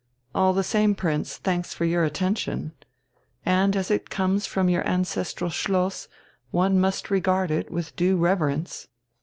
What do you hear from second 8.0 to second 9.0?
reverence."